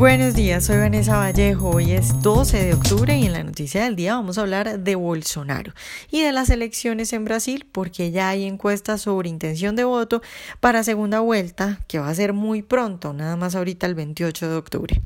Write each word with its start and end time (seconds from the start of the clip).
Buenos 0.00 0.32
días, 0.32 0.64
soy 0.64 0.78
Vanessa 0.78 1.18
Vallejo. 1.18 1.72
Hoy 1.72 1.92
es 1.92 2.22
12 2.22 2.64
de 2.64 2.72
octubre 2.72 3.18
y 3.18 3.26
en 3.26 3.34
la 3.34 3.44
noticia 3.44 3.84
del 3.84 3.96
día 3.96 4.14
vamos 4.14 4.38
a 4.38 4.40
hablar 4.40 4.80
de 4.80 4.94
Bolsonaro 4.94 5.74
y 6.10 6.22
de 6.22 6.32
las 6.32 6.48
elecciones 6.48 7.12
en 7.12 7.26
Brasil 7.26 7.66
porque 7.70 8.10
ya 8.10 8.30
hay 8.30 8.44
encuestas 8.44 9.02
sobre 9.02 9.28
intención 9.28 9.76
de 9.76 9.84
voto 9.84 10.22
para 10.58 10.84
segunda 10.84 11.20
vuelta 11.20 11.80
que 11.86 11.98
va 11.98 12.08
a 12.08 12.14
ser 12.14 12.32
muy 12.32 12.62
pronto, 12.62 13.12
nada 13.12 13.36
más 13.36 13.54
ahorita 13.54 13.86
el 13.86 13.94
28 13.94 14.48
de 14.48 14.56
octubre. 14.56 15.02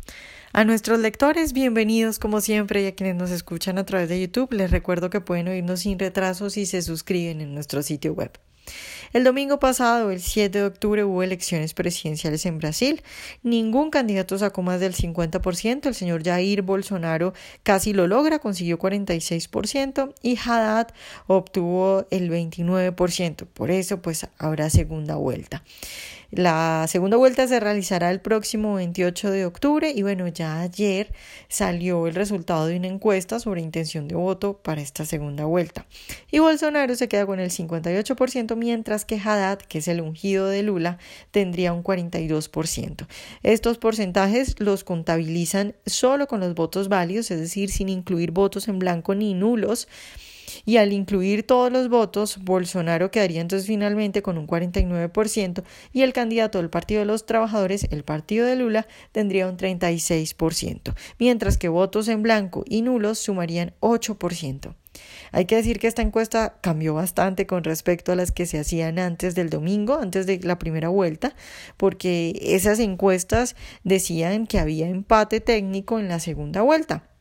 A 0.53 0.63
nuestros 0.63 1.01
lectores, 1.01 1.55
bienvenidos 1.55 2.21
como 2.21 2.41
siempre 2.41 2.85
y 2.85 2.87
a 2.87 2.95
quienes 2.95 3.17
nos 3.17 3.33
escuchan 3.33 3.79
a 3.79 3.85
través 3.85 4.09
de 4.09 4.21
YouTube, 4.21 4.53
les 4.53 4.71
recuerdo 4.71 5.11
que 5.11 5.21
pueden 5.21 5.49
oírnos 5.49 5.81
sin 5.81 5.99
retraso 5.99 6.51
si 6.51 6.67
se 6.67 6.83
suscriben 6.83 7.41
en 7.41 7.53
nuestro 7.53 7.83
sitio 7.83 8.13
web. 8.13 8.31
El 9.13 9.23
domingo 9.23 9.61
pasado, 9.61 10.11
el 10.11 10.21
7 10.21 10.59
de 10.59 10.65
octubre, 10.65 11.05
hubo 11.05 11.23
elecciones 11.23 11.73
presidenciales 11.73 12.47
en 12.47 12.59
Brasil. 12.59 13.03
Ningún 13.45 13.91
candidato 13.91 14.37
sacó 14.37 14.63
más 14.63 14.81
del 14.81 14.95
50%. 14.95 15.87
El 15.87 15.95
señor 15.95 16.25
Jair 16.25 16.63
Bolsonaro 16.63 17.33
casi 17.63 17.93
lo 17.93 18.09
logra, 18.09 18.41
consiguió 18.41 18.79
46% 18.79 20.15
y 20.21 20.37
Haddad 20.37 20.89
obtuvo 21.29 22.07
el 22.11 22.29
29%. 22.31 23.47
Por 23.47 23.71
eso, 23.71 24.03
pues, 24.03 24.27
habrá 24.39 24.69
segunda 24.69 25.15
vuelta. 25.15 25.63
La 26.37 26.87
segunda 26.89 27.17
vuelta 27.17 27.47
se 27.47 27.61
realizará 27.61 28.11
el 28.11 28.21
próximo 28.21 28.75
28 28.75 29.31
de 29.31 29.47
octubre 29.47 29.93
y 29.95 30.03
bueno, 30.03 30.27
ya 30.27 30.63
ayer 30.63 31.13
salió 31.49 32.09
el 32.09 32.17
resultado 32.17 32.67
de 32.67 32.77
una 32.77 32.89
encuesta 32.89 33.39
sobre 33.39 33.61
intención 33.61 34.09
de 34.09 34.17
voto 34.17 34.59
para 34.59 34.81
esta 34.81 35.05
segunda 35.05 35.45
vuelta. 35.45 35.87
Y 36.33 36.41
Bolsonaro 36.41 36.97
se 36.97 37.07
queda 37.07 37.25
con 37.25 37.39
el 37.39 37.51
58%, 37.51 38.57
mientras 38.57 39.05
que 39.05 39.15
Haddad, 39.15 39.61
que 39.61 39.79
es 39.79 39.87
el 39.87 40.01
ungido 40.01 40.49
de 40.49 40.65
Lula, 40.65 40.99
tendría 41.31 41.73
un 41.73 41.85
42%. 41.85 43.07
Estos 43.45 43.79
porcentajes 43.79 44.59
los 44.59 44.83
contabilizan 44.83 45.77
solo 45.87 46.27
con 46.27 46.41
los 46.41 46.57
votos 46.57 46.89
válidos, 46.89 47.31
es 47.31 47.39
decir, 47.39 47.71
sin 47.71 47.89
incluir 47.89 48.33
votos 48.33 48.67
en 48.67 48.81
blanco 48.81 49.15
ni 49.15 49.35
nulos 49.35 49.87
y 50.65 50.77
al 50.77 50.93
incluir 50.93 51.47
todos 51.47 51.71
los 51.73 51.89
votos, 51.89 52.39
Bolsonaro 52.43 53.11
quedaría 53.11 53.41
entonces 53.41 53.67
finalmente 53.67 54.23
con 54.23 54.39
un 54.39 54.47
49% 54.47 55.65
y 55.93 56.03
el 56.03 56.13
candidato 56.13 56.59
del 56.59 56.71
Partido 56.71 57.01
de 57.01 57.07
los 57.07 57.27
Trabajadores, 57.27 57.87
el 57.91 58.05
partido 58.05 58.47
de 58.47 58.57
Lula, 58.57 58.87
tendría 59.13 59.49
un 59.49 59.57
36%, 59.57 60.95
mientras 61.19 61.59
que 61.59 61.69
votos 61.69 62.09
en 62.09 62.23
blanco 62.23 62.65
y 62.67 62.83
nulos 62.83 63.19
sumarían 63.19 63.75
8%. 63.81 64.75
Hay 65.33 65.47
que 65.47 65.57
decir 65.57 65.81
que 65.81 65.89
esta 65.89 66.03
encuesta 66.03 66.59
cambió 66.61 66.95
bastante 66.95 67.47
con 67.47 67.65
respecto 67.65 68.13
a 68.13 68.17
las 68.17 68.31
que 68.31 68.47
se 68.47 68.59
hacían 68.59 68.99
antes 68.99 69.35
del 69.35 69.51
domingo, 69.51 69.99
antes 69.99 70.27
de 70.27 70.39
la 70.41 70.59
primera 70.59 70.89
vuelta, 70.89 71.35
porque 71.77 72.39
esas 72.41 72.79
encuestas 72.79 73.57
decían 73.83 74.47
que 74.47 74.59
había 74.59 74.89
empate 74.89 75.41
técnico 75.41 75.99
en 75.99 76.09
la 76.09 76.21
segunda 76.21 76.63
vuelta. 76.63 77.14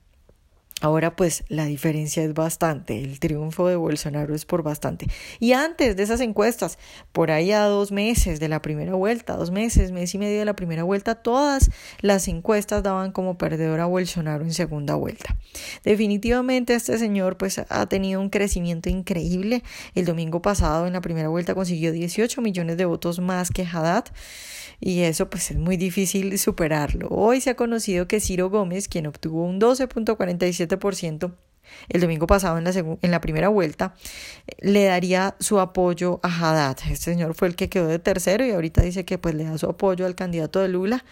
Ahora 0.84 1.16
pues 1.16 1.46
la 1.48 1.64
diferencia 1.64 2.26
es 2.26 2.34
bastante, 2.34 3.02
el 3.02 3.18
triunfo 3.18 3.70
de 3.70 3.78
Bolsonaro 3.78 4.36
es 4.36 4.44
por 4.44 4.64
bastante. 4.64 5.08
Y 5.40 5.54
antes 5.54 5.96
de 5.96 6.04
esas 6.04 6.20
encuestas, 6.20 6.78
por 7.14 7.32
ahí 7.32 7.54
a 7.54 7.64
dos 7.64 7.94
meses 7.94 8.42
de 8.42 8.50
la 8.50 8.62
primera 8.62 8.94
vuelta, 8.94 9.38
dos 9.38 9.50
meses, 9.50 9.94
mes 9.94 10.14
y 10.14 10.18
medio 10.18 10.40
de 10.40 10.44
la 10.44 10.58
primera 10.58 10.84
vuelta, 10.84 11.16
todas 11.16 11.72
las 12.02 12.28
encuestas 12.28 12.84
daban 12.84 13.14
como 13.14 13.38
perdedor 13.38 13.80
a 13.80 13.86
Bolsonaro 13.86 14.44
en 14.44 14.54
segunda 14.54 14.96
vuelta. 14.96 15.38
Definitivamente 15.86 16.76
este 16.76 16.98
señor 16.98 17.38
pues 17.38 17.62
ha 17.70 17.86
tenido 17.86 18.20
un 18.20 18.30
crecimiento 18.30 18.90
increíble. 18.90 19.64
El 19.96 20.04
domingo 20.04 20.42
pasado 20.42 20.86
en 20.86 20.92
la 20.92 21.00
primera 21.00 21.30
vuelta 21.30 21.56
consiguió 21.56 21.94
18 21.94 22.42
millones 22.42 22.76
de 22.76 22.84
votos 22.84 23.20
más 23.20 23.52
que 23.52 23.64
Haddad 23.64 24.08
y 24.86 25.04
eso 25.04 25.30
pues 25.30 25.50
es 25.52 25.58
muy 25.58 25.78
difícil 25.78 26.38
superarlo. 26.38 27.08
Hoy 27.10 27.40
se 27.40 27.52
ha 27.52 27.56
conocido 27.56 28.06
que 28.06 28.20
Ciro 28.20 28.50
Gómez, 28.50 28.90
quien 28.90 29.08
obtuvo 29.08 29.46
un 29.46 29.62
12.47%, 29.62 31.34
el 31.88 32.02
domingo 32.02 32.28
pasado 32.28 32.58
en 32.58 32.66
la, 32.66 32.72
en 32.72 33.12
la 33.12 33.22
primera 33.22 33.48
vuelta, 33.48 33.96
le 34.60 34.84
daría 34.84 35.38
su 35.40 35.62
apoyo 35.62 36.20
a 36.22 36.28
Haddad. 36.28 36.78
Este 36.90 37.12
señor 37.12 37.34
fue 37.34 37.48
el 37.48 37.56
que 37.56 37.70
quedó 37.70 37.88
de 37.88 38.00
tercero 38.00 38.46
y 38.46 38.52
ahorita 38.52 38.82
dice 38.82 39.06
que 39.06 39.18
pues 39.18 39.36
le 39.36 39.46
da 39.46 39.58
su 39.58 39.68
apoyo 39.68 40.06
al 40.06 40.16
candidato 40.16 40.60
de 40.60 40.68
Lula 40.68 41.06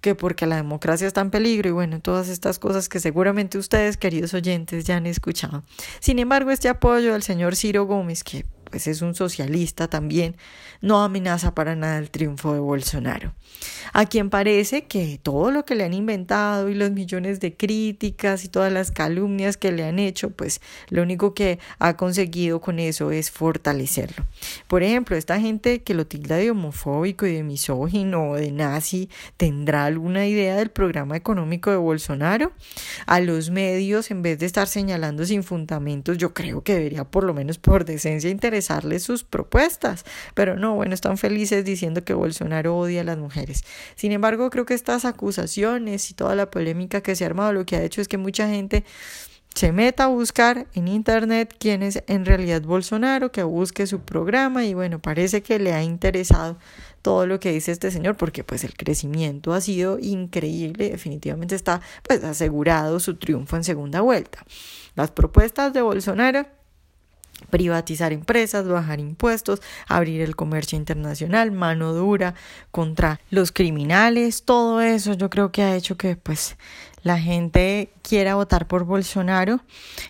que 0.00 0.14
porque 0.14 0.46
la 0.46 0.56
democracia 0.56 1.06
está 1.06 1.20
en 1.20 1.30
peligro 1.30 1.68
y 1.68 1.72
bueno, 1.72 2.00
todas 2.00 2.28
estas 2.30 2.58
cosas 2.58 2.88
que 2.88 3.00
seguramente 3.00 3.58
ustedes, 3.58 3.98
queridos 3.98 4.32
oyentes, 4.32 4.86
ya 4.86 4.96
han 4.96 5.04
escuchado. 5.04 5.62
Sin 6.00 6.18
embargo, 6.18 6.50
este 6.50 6.70
apoyo 6.70 7.14
al 7.14 7.22
señor 7.22 7.54
Ciro 7.54 7.84
Gómez, 7.84 8.24
que 8.24 8.46
pues 8.70 8.86
es 8.86 9.02
un 9.02 9.14
socialista 9.14 9.88
también, 9.88 10.36
no 10.80 11.02
amenaza 11.02 11.54
para 11.54 11.76
nada 11.76 11.98
el 11.98 12.10
triunfo 12.10 12.54
de 12.54 12.60
Bolsonaro. 12.60 13.34
A 13.92 14.06
quien 14.06 14.30
parece 14.30 14.84
que 14.84 15.18
todo 15.22 15.50
lo 15.50 15.64
que 15.64 15.74
le 15.74 15.84
han 15.84 15.92
inventado 15.92 16.68
y 16.68 16.74
los 16.74 16.90
millones 16.90 17.40
de 17.40 17.56
críticas 17.56 18.44
y 18.44 18.48
todas 18.48 18.72
las 18.72 18.90
calumnias 18.90 19.56
que 19.56 19.72
le 19.72 19.84
han 19.84 19.98
hecho, 19.98 20.30
pues 20.30 20.60
lo 20.88 21.02
único 21.02 21.34
que 21.34 21.58
ha 21.78 21.96
conseguido 21.96 22.60
con 22.60 22.78
eso 22.78 23.10
es 23.10 23.30
fortalecerlo. 23.30 24.24
Por 24.68 24.82
ejemplo, 24.82 25.16
esta 25.16 25.40
gente 25.40 25.82
que 25.82 25.94
lo 25.94 26.06
tilda 26.06 26.36
de 26.36 26.50
homofóbico 26.50 27.26
y 27.26 27.34
de 27.34 27.42
misógino 27.42 28.30
o 28.30 28.36
de 28.36 28.52
nazi, 28.52 29.10
¿tendrá 29.36 29.84
alguna 29.84 30.26
idea 30.26 30.56
del 30.56 30.70
programa 30.70 31.16
económico 31.16 31.70
de 31.70 31.76
Bolsonaro? 31.76 32.52
A 33.06 33.20
los 33.20 33.50
medios, 33.50 34.10
en 34.10 34.22
vez 34.22 34.38
de 34.38 34.46
estar 34.46 34.68
señalando 34.68 35.24
sin 35.26 35.42
fundamentos, 35.42 36.16
yo 36.18 36.32
creo 36.32 36.62
que 36.62 36.74
debería 36.74 37.04
por 37.04 37.24
lo 37.24 37.34
menos 37.34 37.58
por 37.58 37.84
decencia 37.84 38.30
sus 39.00 39.24
propuestas. 39.24 40.04
Pero 40.34 40.56
no, 40.56 40.74
bueno, 40.74 40.94
están 40.94 41.18
felices 41.18 41.64
diciendo 41.64 42.04
que 42.04 42.14
Bolsonaro 42.14 42.76
odia 42.76 43.02
a 43.02 43.04
las 43.04 43.18
mujeres. 43.18 43.64
Sin 43.96 44.12
embargo, 44.12 44.50
creo 44.50 44.66
que 44.66 44.74
estas 44.74 45.04
acusaciones 45.04 46.10
y 46.10 46.14
toda 46.14 46.34
la 46.34 46.50
polémica 46.50 47.00
que 47.00 47.16
se 47.16 47.24
ha 47.24 47.26
armado 47.28 47.52
lo 47.52 47.66
que 47.66 47.76
ha 47.76 47.82
hecho 47.82 48.00
es 48.00 48.08
que 48.08 48.18
mucha 48.18 48.48
gente 48.48 48.84
se 49.54 49.72
meta 49.72 50.04
a 50.04 50.06
buscar 50.08 50.66
en 50.74 50.88
internet 50.88 51.54
quién 51.58 51.82
es 51.82 52.02
en 52.06 52.24
realidad 52.24 52.62
Bolsonaro, 52.62 53.32
que 53.32 53.42
busque 53.42 53.86
su 53.86 54.00
programa 54.00 54.64
y 54.64 54.74
bueno, 54.74 55.00
parece 55.00 55.42
que 55.42 55.58
le 55.58 55.72
ha 55.72 55.82
interesado 55.82 56.56
todo 57.02 57.26
lo 57.26 57.40
que 57.40 57.52
dice 57.52 57.72
este 57.72 57.90
señor 57.90 58.16
porque 58.16 58.44
pues 58.44 58.64
el 58.64 58.74
crecimiento 58.74 59.52
ha 59.52 59.60
sido 59.60 59.98
increíble, 59.98 60.90
definitivamente 60.90 61.54
está 61.54 61.80
pues 62.06 62.22
asegurado 62.22 63.00
su 63.00 63.16
triunfo 63.16 63.56
en 63.56 63.64
segunda 63.64 64.00
vuelta. 64.00 64.44
Las 64.94 65.10
propuestas 65.10 65.72
de 65.72 65.82
Bolsonaro 65.82 66.46
privatizar 67.48 68.12
empresas, 68.12 68.68
bajar 68.68 69.00
impuestos, 69.00 69.60
abrir 69.88 70.20
el 70.20 70.36
comercio 70.36 70.76
internacional, 70.76 71.50
mano 71.50 71.92
dura 71.92 72.34
contra 72.70 73.20
los 73.30 73.52
criminales, 73.52 74.44
todo 74.44 74.80
eso 74.80 75.14
yo 75.14 75.30
creo 75.30 75.50
que 75.50 75.62
ha 75.62 75.74
hecho 75.74 75.96
que 75.96 76.16
pues 76.16 76.56
la 77.02 77.18
gente 77.18 77.92
quiera 78.02 78.34
votar 78.34 78.66
por 78.66 78.84
Bolsonaro 78.84 79.60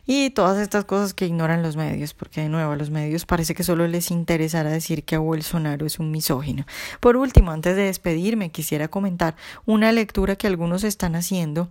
y 0.06 0.30
todas 0.30 0.58
estas 0.58 0.84
cosas 0.84 1.14
que 1.14 1.26
ignoran 1.26 1.62
los 1.62 1.76
medios, 1.76 2.14
porque 2.14 2.42
de 2.42 2.48
nuevo 2.48 2.72
a 2.72 2.76
los 2.76 2.90
medios 2.90 3.26
parece 3.26 3.54
que 3.54 3.62
solo 3.62 3.86
les 3.86 4.10
interesará 4.10 4.70
decir 4.70 5.04
que 5.04 5.16
Bolsonaro 5.16 5.86
es 5.86 5.98
un 5.98 6.10
misógino. 6.10 6.66
Por 7.00 7.16
último, 7.16 7.50
antes 7.50 7.76
de 7.76 7.82
despedirme, 7.82 8.50
quisiera 8.50 8.88
comentar 8.88 9.36
una 9.66 9.92
lectura 9.92 10.36
que 10.36 10.46
algunos 10.46 10.84
están 10.84 11.14
haciendo. 11.14 11.70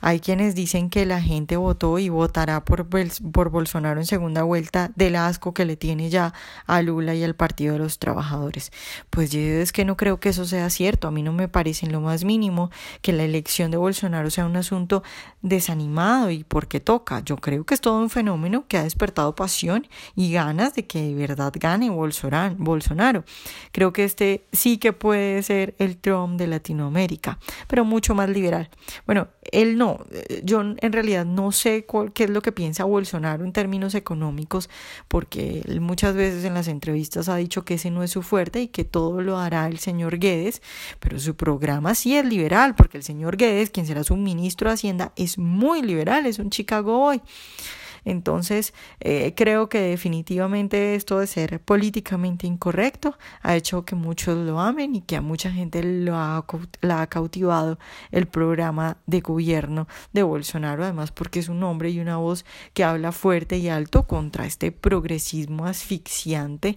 Hay 0.00 0.20
quienes 0.20 0.54
dicen 0.54 0.90
que 0.90 1.06
la 1.06 1.20
gente 1.20 1.56
votó 1.56 1.98
y 1.98 2.08
votará 2.08 2.64
por, 2.64 2.86
por 3.32 3.50
Bolsonaro 3.50 4.00
en 4.00 4.06
segunda 4.06 4.42
vuelta 4.42 4.90
del 4.96 5.16
asco 5.16 5.54
que 5.54 5.64
le 5.64 5.76
tiene 5.76 6.10
ya 6.10 6.32
a 6.66 6.82
Lula 6.82 7.14
y 7.14 7.24
al 7.24 7.34
Partido 7.34 7.74
de 7.74 7.80
los 7.80 7.98
Trabajadores. 7.98 8.72
Pues 9.10 9.30
yo 9.30 9.40
es 9.40 9.72
que 9.72 9.84
no 9.84 9.96
creo 9.96 10.20
que 10.20 10.30
eso 10.30 10.44
sea 10.44 10.70
cierto. 10.70 11.08
A 11.08 11.10
mí 11.10 11.22
no 11.22 11.32
me 11.32 11.48
parece 11.48 11.86
en 11.86 11.92
lo 11.92 12.00
más 12.00 12.24
mínimo 12.24 12.70
que 13.02 13.12
la 13.12 13.24
elección 13.24 13.70
de 13.70 13.76
Bolsonaro 13.76 14.30
sea 14.30 14.46
un 14.46 14.53
asunto 14.56 15.02
desanimado 15.42 16.30
y 16.30 16.44
porque 16.44 16.80
toca. 16.80 17.20
Yo 17.20 17.36
creo 17.36 17.64
que 17.64 17.74
es 17.74 17.80
todo 17.80 17.98
un 17.98 18.10
fenómeno 18.10 18.66
que 18.68 18.78
ha 18.78 18.84
despertado 18.84 19.34
pasión 19.34 19.86
y 20.14 20.32
ganas 20.32 20.74
de 20.74 20.86
que 20.86 21.02
de 21.02 21.14
verdad 21.14 21.52
gane 21.58 21.90
Bolsonaro. 21.90 23.24
Creo 23.72 23.92
que 23.92 24.04
este 24.04 24.46
sí 24.52 24.78
que 24.78 24.92
puede 24.92 25.42
ser 25.42 25.74
el 25.78 25.96
Trump 25.96 26.38
de 26.38 26.46
Latinoamérica, 26.46 27.38
pero 27.66 27.84
mucho 27.84 28.14
más 28.14 28.28
liberal. 28.28 28.70
Bueno, 29.06 29.28
él 29.52 29.76
no. 29.76 30.04
Yo 30.42 30.60
en 30.60 30.92
realidad 30.92 31.24
no 31.24 31.52
sé 31.52 31.86
qué 32.14 32.24
es 32.24 32.30
lo 32.30 32.42
que 32.42 32.52
piensa 32.52 32.84
Bolsonaro 32.84 33.44
en 33.44 33.52
términos 33.52 33.94
económicos, 33.94 34.70
porque 35.08 35.62
él 35.66 35.80
muchas 35.80 36.14
veces 36.14 36.44
en 36.44 36.54
las 36.54 36.68
entrevistas 36.68 37.28
ha 37.28 37.36
dicho 37.36 37.64
que 37.64 37.74
ese 37.74 37.90
no 37.90 38.02
es 38.02 38.10
su 38.10 38.22
fuerte 38.22 38.62
y 38.62 38.68
que 38.68 38.84
todo 38.84 39.20
lo 39.20 39.38
hará 39.38 39.66
el 39.66 39.78
señor 39.78 40.18
Guedes, 40.18 40.62
pero 41.00 41.18
su 41.18 41.36
programa 41.36 41.94
sí 41.94 42.16
es 42.16 42.24
liberal, 42.24 42.74
porque 42.74 42.96
el 42.96 43.02
señor 43.02 43.36
Guedes, 43.36 43.70
quien 43.70 43.86
será 43.86 44.04
su 44.04 44.16
ministro 44.16 44.43
de 44.70 44.74
Hacienda, 44.74 45.12
es 45.16 45.38
muy 45.38 45.82
liberal, 45.82 46.26
es 46.26 46.38
un 46.38 46.50
Chicago 46.50 46.98
Boy. 46.98 47.20
Entonces, 48.04 48.74
eh, 49.00 49.32
creo 49.36 49.68
que 49.68 49.80
definitivamente 49.80 50.94
esto 50.94 51.18
de 51.18 51.26
ser 51.26 51.60
políticamente 51.60 52.46
incorrecto 52.46 53.16
ha 53.42 53.56
hecho 53.56 53.84
que 53.84 53.94
muchos 53.94 54.36
lo 54.36 54.60
amen 54.60 54.94
y 54.94 55.00
que 55.00 55.16
a 55.16 55.20
mucha 55.20 55.50
gente 55.50 55.82
lo 55.82 56.16
ha, 56.16 56.44
la 56.80 57.02
ha 57.02 57.06
cautivado 57.06 57.78
el 58.10 58.26
programa 58.26 58.98
de 59.06 59.20
gobierno 59.20 59.88
de 60.12 60.22
Bolsonaro, 60.22 60.84
además 60.84 61.12
porque 61.12 61.40
es 61.40 61.48
un 61.48 61.62
hombre 61.62 61.90
y 61.90 62.00
una 62.00 62.16
voz 62.16 62.44
que 62.72 62.84
habla 62.84 63.12
fuerte 63.12 63.58
y 63.58 63.68
alto 63.68 64.06
contra 64.06 64.46
este 64.46 64.72
progresismo 64.72 65.66
asfixiante 65.66 66.76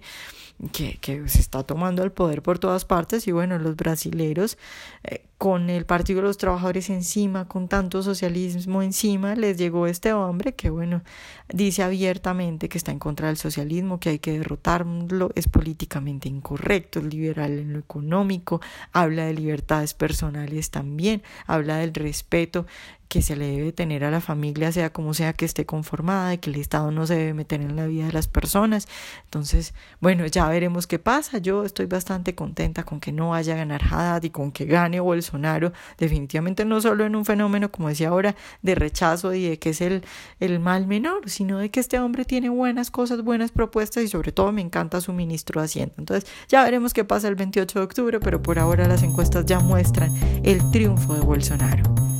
que, 0.72 0.98
que 1.00 1.28
se 1.28 1.40
está 1.40 1.62
tomando 1.62 2.02
el 2.02 2.12
poder 2.12 2.42
por 2.42 2.58
todas 2.58 2.84
partes. 2.84 3.28
Y 3.28 3.32
bueno, 3.32 3.58
los 3.58 3.76
brasileros 3.76 4.58
eh, 5.04 5.24
con 5.38 5.70
el 5.70 5.86
Partido 5.86 6.20
de 6.20 6.26
los 6.26 6.38
Trabajadores 6.38 6.90
encima, 6.90 7.46
con 7.46 7.68
tanto 7.68 8.02
socialismo 8.02 8.82
encima, 8.82 9.36
les 9.36 9.56
llegó 9.56 9.86
este 9.86 10.12
hombre 10.12 10.54
que, 10.54 10.70
bueno, 10.70 11.02
dice 11.48 11.82
abiertamente 11.82 12.68
que 12.68 12.78
está 12.78 12.92
en 12.92 12.98
contra 12.98 13.28
del 13.28 13.36
socialismo, 13.36 14.00
que 14.00 14.10
hay 14.10 14.18
que 14.18 14.38
derrotarlo, 14.38 15.30
es 15.34 15.48
políticamente 15.48 16.28
incorrecto, 16.28 17.00
es 17.00 17.06
liberal 17.06 17.52
en 17.52 17.72
lo 17.72 17.78
económico, 17.78 18.60
habla 18.92 19.24
de 19.24 19.34
libertades 19.34 19.94
personales 19.94 20.70
también, 20.70 21.22
habla 21.46 21.78
del 21.78 21.94
respeto 21.94 22.66
que 23.08 23.22
se 23.22 23.36
le 23.36 23.46
debe 23.46 23.72
tener 23.72 24.04
a 24.04 24.10
la 24.10 24.20
familia, 24.20 24.70
sea 24.70 24.92
como 24.92 25.14
sea 25.14 25.32
que 25.32 25.46
esté 25.46 25.64
conformada, 25.64 26.34
y 26.34 26.38
que 26.38 26.50
el 26.50 26.56
Estado 26.56 26.90
no 26.90 27.06
se 27.06 27.14
debe 27.14 27.34
meter 27.34 27.60
en 27.62 27.74
la 27.74 27.86
vida 27.86 28.06
de 28.06 28.12
las 28.12 28.28
personas. 28.28 28.86
Entonces, 29.24 29.74
bueno, 30.00 30.26
ya 30.26 30.46
veremos 30.48 30.86
qué 30.86 30.98
pasa. 30.98 31.38
Yo 31.38 31.64
estoy 31.64 31.86
bastante 31.86 32.34
contenta 32.34 32.84
con 32.84 33.00
que 33.00 33.12
no 33.12 33.30
vaya 33.30 33.54
a 33.54 33.56
ganar 33.56 33.82
Haddad 33.82 34.22
y 34.24 34.30
con 34.30 34.52
que 34.52 34.66
gane 34.66 35.00
Bolsonaro. 35.00 35.72
Definitivamente 35.96 36.64
no 36.66 36.80
solo 36.80 37.06
en 37.06 37.16
un 37.16 37.24
fenómeno, 37.24 37.70
como 37.72 37.88
decía 37.88 38.08
ahora, 38.10 38.36
de 38.62 38.74
rechazo 38.74 39.32
y 39.32 39.48
de 39.48 39.58
que 39.58 39.70
es 39.70 39.80
el, 39.80 40.04
el 40.38 40.60
mal 40.60 40.86
sino 41.26 41.58
de 41.58 41.70
que 41.70 41.80
este 41.80 41.98
hombre 41.98 42.24
tiene 42.24 42.48
buenas 42.48 42.90
cosas, 42.90 43.22
buenas 43.22 43.50
propuestas 43.50 44.04
y 44.04 44.08
sobre 44.08 44.32
todo 44.32 44.52
me 44.52 44.60
encanta 44.60 45.00
su 45.00 45.12
ministro 45.12 45.60
de 45.60 45.66
Hacienda. 45.66 45.94
Entonces, 45.98 46.30
ya 46.48 46.64
veremos 46.64 46.94
qué 46.94 47.04
pasa 47.04 47.28
el 47.28 47.34
28 47.34 47.78
de 47.78 47.84
octubre, 47.84 48.20
pero 48.20 48.42
por 48.42 48.58
ahora 48.58 48.88
las 48.88 49.02
encuestas 49.02 49.46
ya 49.46 49.60
muestran 49.60 50.12
el 50.44 50.70
triunfo 50.70 51.14
de 51.14 51.20
Bolsonaro. 51.20 52.17